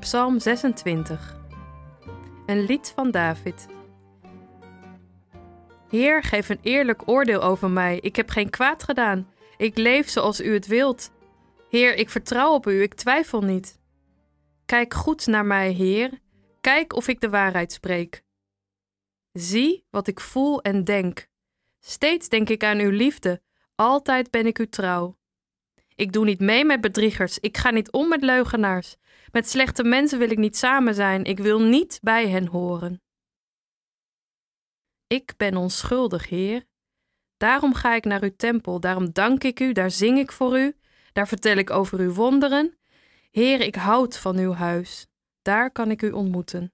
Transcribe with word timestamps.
Psalm 0.00 0.38
26. 0.38 1.36
Een 2.46 2.60
lied 2.64 2.92
van 2.94 3.10
David. 3.10 3.66
Heer, 5.88 6.22
geef 6.22 6.48
een 6.48 6.58
eerlijk 6.62 7.08
oordeel 7.08 7.42
over 7.42 7.70
mij. 7.70 7.98
Ik 8.00 8.16
heb 8.16 8.30
geen 8.30 8.50
kwaad 8.50 8.82
gedaan. 8.82 9.32
Ik 9.56 9.76
leef 9.76 10.08
zoals 10.08 10.40
u 10.40 10.52
het 10.52 10.66
wilt. 10.66 11.12
Heer, 11.68 11.94
ik 11.96 12.10
vertrouw 12.10 12.54
op 12.54 12.66
u, 12.66 12.82
ik 12.82 12.94
twijfel 12.94 13.40
niet. 13.42 13.80
Kijk 14.66 14.94
goed 14.94 15.26
naar 15.26 15.46
mij, 15.46 15.70
Heer. 15.70 16.20
Kijk 16.60 16.92
of 16.92 17.08
ik 17.08 17.20
de 17.20 17.30
waarheid 17.30 17.72
spreek. 17.72 18.22
Zie 19.32 19.86
wat 19.90 20.06
ik 20.06 20.20
voel 20.20 20.62
en 20.62 20.84
denk. 20.84 21.28
Steeds 21.78 22.28
denk 22.28 22.48
ik 22.48 22.64
aan 22.64 22.78
uw 22.78 22.90
liefde. 22.90 23.42
Altijd 23.74 24.30
ben 24.30 24.46
ik 24.46 24.58
u 24.58 24.68
trouw. 24.68 25.18
Ik 26.00 26.12
doe 26.12 26.24
niet 26.24 26.40
mee 26.40 26.64
met 26.64 26.80
bedriegers. 26.80 27.38
Ik 27.38 27.56
ga 27.56 27.70
niet 27.70 27.90
om 27.90 28.08
met 28.08 28.22
leugenaars. 28.22 28.96
Met 29.32 29.48
slechte 29.48 29.84
mensen 29.84 30.18
wil 30.18 30.30
ik 30.30 30.38
niet 30.38 30.56
samen 30.56 30.94
zijn. 30.94 31.24
Ik 31.24 31.38
wil 31.38 31.60
niet 31.60 31.98
bij 32.02 32.28
hen 32.28 32.46
horen. 32.46 33.02
Ik 35.06 35.34
ben 35.36 35.56
onschuldig, 35.56 36.28
Heer. 36.28 36.64
Daarom 37.36 37.74
ga 37.74 37.94
ik 37.94 38.04
naar 38.04 38.22
uw 38.22 38.36
tempel. 38.36 38.80
Daarom 38.80 39.12
dank 39.12 39.44
ik 39.44 39.60
u. 39.60 39.72
Daar 39.72 39.90
zing 39.90 40.18
ik 40.18 40.32
voor 40.32 40.58
u. 40.58 40.76
Daar 41.12 41.28
vertel 41.28 41.56
ik 41.56 41.70
over 41.70 41.98
uw 41.98 42.12
wonderen. 42.12 42.78
Heer, 43.30 43.60
ik 43.60 43.74
houd 43.74 44.18
van 44.18 44.36
uw 44.36 44.52
huis. 44.52 45.06
Daar 45.42 45.70
kan 45.70 45.90
ik 45.90 46.02
u 46.02 46.10
ontmoeten. 46.10 46.72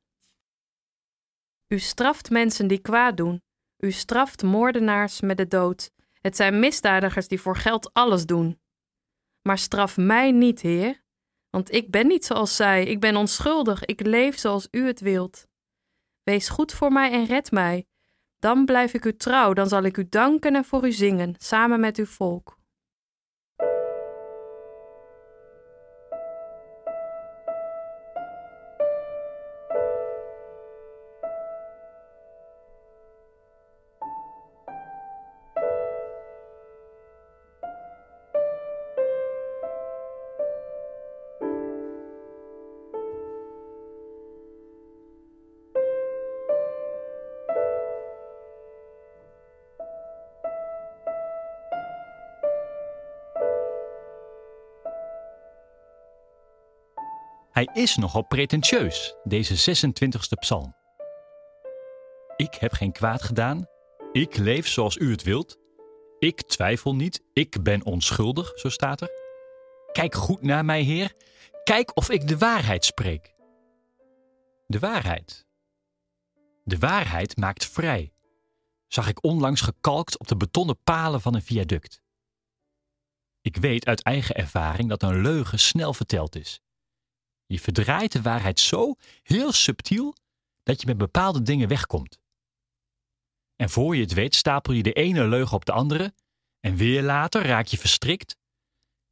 U 1.69 1.79
straft 1.79 2.31
mensen 2.31 2.67
die 2.67 2.81
kwaad 2.81 3.17
doen. 3.17 3.43
U 3.79 3.91
straft 3.91 4.43
moordenaars 4.43 5.21
met 5.21 5.37
de 5.37 5.49
dood. 5.49 5.91
Het 6.21 6.37
zijn 6.37 6.59
misdadigers 6.59 7.29
die 7.29 7.41
voor 7.41 7.57
geld 7.57 7.93
alles 7.93 8.27
doen. 8.27 8.65
Maar 9.47 9.59
straf 9.59 9.97
mij 9.97 10.31
niet, 10.31 10.61
Heer, 10.61 11.03
want 11.51 11.73
ik 11.73 11.91
ben 11.91 12.07
niet 12.07 12.25
zoals 12.25 12.57
zij. 12.57 12.85
Ik 12.85 13.01
ben 13.01 13.17
onschuldig. 13.17 13.85
Ik 13.85 14.01
leef 14.01 14.39
zoals 14.39 14.69
u 14.71 14.87
het 14.87 15.01
wilt. 15.01 15.47
Wees 16.23 16.49
goed 16.49 16.73
voor 16.73 16.93
mij 16.93 17.13
en 17.13 17.25
red 17.25 17.51
mij. 17.51 17.87
Dan 18.39 18.65
blijf 18.65 18.95
ik 18.95 19.05
u 19.05 19.17
trouw. 19.17 19.53
Dan 19.53 19.69
zal 19.69 19.83
ik 19.83 19.97
u 19.97 20.09
danken 20.09 20.55
en 20.55 20.65
voor 20.65 20.87
u 20.87 20.93
zingen, 20.93 21.35
samen 21.39 21.81
met 21.81 21.97
uw 21.97 22.07
volk. 22.07 22.56
Hij 57.57 57.69
is 57.73 57.97
nogal 57.97 58.23
pretentieus, 58.23 59.15
deze 59.25 59.77
26e 59.77 60.39
psalm. 60.39 60.77
Ik 62.37 62.55
heb 62.55 62.73
geen 62.73 62.93
kwaad 62.93 63.23
gedaan. 63.23 63.67
Ik 64.13 64.37
leef 64.37 64.69
zoals 64.69 64.97
u 64.97 65.11
het 65.11 65.23
wilt. 65.23 65.59
Ik 66.19 66.43
twijfel 66.43 66.95
niet. 66.95 67.23
Ik 67.33 67.63
ben 67.63 67.85
onschuldig, 67.85 68.59
zo 68.59 68.69
staat 68.69 69.01
er. 69.01 69.11
Kijk 69.93 70.15
goed 70.15 70.43
naar 70.43 70.65
mij, 70.65 70.83
Heer. 70.83 71.15
Kijk 71.65 71.97
of 71.97 72.11
ik 72.11 72.29
de 72.29 72.39
waarheid 72.39 72.85
spreek. 72.85 73.35
De 74.67 74.79
waarheid. 74.79 75.47
De 76.65 76.79
waarheid 76.79 77.37
maakt 77.37 77.67
vrij, 77.67 78.13
zag 78.87 79.09
ik 79.09 79.25
onlangs 79.25 79.61
gekalkt 79.61 80.19
op 80.19 80.29
de 80.29 80.37
betonnen 80.37 80.83
palen 80.85 81.21
van 81.21 81.35
een 81.35 81.43
viaduct. 81.43 82.03
Ik 83.41 83.57
weet 83.57 83.87
uit 83.87 84.03
eigen 84.03 84.35
ervaring 84.35 84.89
dat 84.89 85.03
een 85.03 85.21
leugen 85.21 85.59
snel 85.59 85.95
verteld 85.95 86.37
is. 86.37 86.61
Je 87.47 87.61
verdraait 87.61 88.13
de 88.13 88.23
waarheid 88.23 88.61
zo 88.61 88.95
heel 89.23 89.53
subtiel 89.53 90.15
dat 90.63 90.81
je 90.81 90.87
met 90.87 90.99
bepaalde 90.99 91.43
dingen 91.43 91.69
wegkomt. 91.69 92.21
En 93.57 93.71
voor 93.71 93.97
je 93.97 94.03
het 94.03 94.13
weet 94.13 94.35
stapel 94.35 94.73
je 94.73 94.83
de 94.83 94.93
ene 94.93 95.29
leugen 95.29 95.57
op 95.57 95.65
de 95.65 95.73
andere 95.73 96.15
en 96.61 96.77
weer 96.77 97.03
later 97.03 97.43
raak 97.47 97.67
je 97.67 97.79
verstrikt 97.79 98.37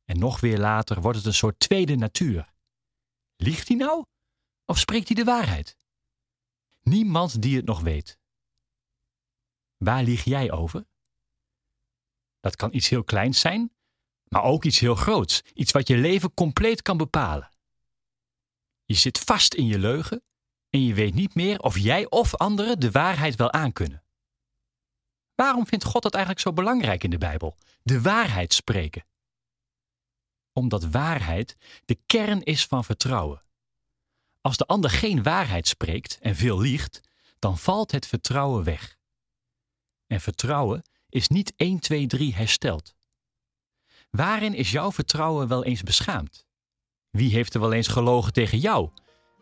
en 0.05 0.19
nog 0.19 0.41
weer 0.41 0.59
later 0.59 1.01
wordt 1.01 1.17
het 1.19 1.27
een 1.27 1.35
soort 1.35 1.59
tweede 1.59 1.97
natuur. 1.97 2.53
Liegt 3.37 3.69
hij 3.69 3.77
nou 3.77 4.05
of 4.65 4.79
spreekt 4.79 5.09
hij 5.09 5.17
de 5.17 5.25
waarheid? 5.25 5.77
Niemand 6.81 7.43
die 7.43 7.57
het 7.57 7.65
nog 7.65 7.81
weet. 7.81 8.19
Waar 9.77 10.03
lieg 10.03 10.25
jij 10.25 10.53
over? 10.53 10.87
Dat 12.41 12.57
kan 12.57 12.75
iets 12.75 12.89
heel 12.89 13.05
kleins 13.05 13.41
zijn, 13.41 13.73
maar 14.29 14.43
ook 14.43 14.65
iets 14.65 14.79
heel 14.79 14.95
groots, 14.95 15.43
iets 15.53 15.73
wat 15.73 15.89
je 15.89 15.97
leven 15.97 16.35
compleet 16.35 16.83
kan 16.83 16.97
bepalen. 16.97 17.54
Je 18.85 18.95
zit 18.95 19.19
vast 19.19 19.55
in 19.55 19.67
je 19.67 19.79
leugen 19.79 20.23
en 20.71 20.85
je 20.85 20.95
weet 20.95 21.15
niet 21.15 21.35
meer 21.35 21.59
of 21.61 21.79
jij 21.79 22.11
of 22.11 22.35
anderen 22.35 22.81
de 22.81 22.91
waarheid 22.91 23.37
wel 23.37 23.53
aankunnen. 23.53 24.03
Waarom 25.35 25.67
vindt 25.67 25.85
God 25.85 26.03
dat 26.03 26.15
eigenlijk 26.15 26.45
zo 26.45 26.53
belangrijk 26.53 27.05
in 27.05 27.11
de 27.11 27.19
Bijbel? 27.19 27.57
De 27.83 28.01
waarheid 28.01 28.55
spreken. 28.55 29.07
Omdat 30.53 30.85
waarheid 30.85 31.57
de 31.85 31.99
kern 32.07 32.43
is 32.43 32.67
van 32.67 32.85
vertrouwen. 32.85 33.43
Als 34.41 34.57
de 34.57 34.67
ander 34.67 34.91
geen 34.91 35.23
waarheid 35.23 35.69
spreekt 35.69 36.19
en 36.19 36.37
veel 36.37 36.61
liegt, 36.61 37.01
dan 37.39 37.59
valt 37.59 37.91
het 37.91 38.07
vertrouwen 38.07 38.65
weg. 38.65 38.99
En 40.07 40.21
vertrouwen 40.21 40.83
is 41.09 41.29
niet 41.29 41.53
1, 41.57 41.79
2, 41.79 42.07
3 42.07 42.35
hersteld. 42.35 42.95
Waarin 44.11 44.55
is 44.55 44.71
jouw 44.71 44.93
vertrouwen 44.93 45.49
wel 45.49 45.65
eens 45.65 45.83
beschaamd? 45.83 46.47
Wie 47.15 47.31
heeft 47.31 47.55
er 47.55 47.61
wel 47.61 47.73
eens 47.73 47.89
gelogen 47.89 48.33
tegen 48.33 48.59
jou? 48.59 48.89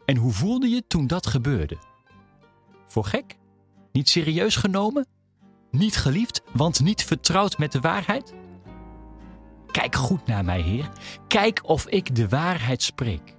En 0.04 0.16
hoe 0.16 0.32
voelde 0.32 0.68
je 0.68 0.86
toen 0.86 1.06
dat 1.06 1.26
gebeurde? 1.26 1.78
Voor 2.86 3.04
gek? 3.04 3.36
Niet 3.92 4.08
serieus 4.08 4.56
genomen? 4.56 5.06
Niet 5.70 5.96
geliefd, 5.96 6.42
want 6.52 6.80
niet 6.80 7.04
vertrouwd 7.04 7.58
met 7.58 7.72
de 7.72 7.80
waarheid? 7.80 8.34
Kijk 9.70 9.94
goed 9.94 10.26
naar 10.26 10.44
mij, 10.44 10.60
Heer. 10.60 10.88
Kijk 11.28 11.60
of 11.64 11.86
ik 11.86 12.14
de 12.14 12.28
waarheid 12.28 12.82
spreek. 12.82 13.36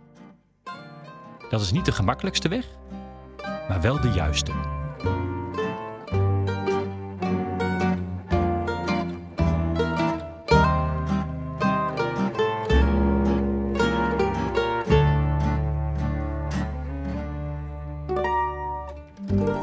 Dat 1.50 1.62
is 1.62 1.72
niet 1.72 1.86
de 1.86 1.92
gemakkelijkste 1.92 2.50
weg, 2.50 2.66
maar 3.68 3.82
wel 3.82 4.02
de 4.02 4.10
juiste. 4.10 4.52
Bye. 19.40 19.63